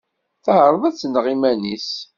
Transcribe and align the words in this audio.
Teɛreḍ 0.45 0.83
ad 0.85 0.95
tneɣ 0.95 1.25
iman-is. 1.33 1.89